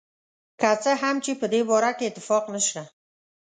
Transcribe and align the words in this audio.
که 0.59 0.69
څه 0.83 0.91
هم 1.01 1.15
چې 1.23 1.31
په 1.39 1.45
دې 1.53 1.61
باره 1.69 1.91
کې 1.97 2.05
اتفاق 2.09 2.43
نشته. 2.53 2.81